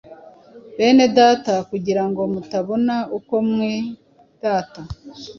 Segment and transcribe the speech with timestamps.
[0.75, 4.81] Bene Data, kugira ngo mutabona uko mwirata,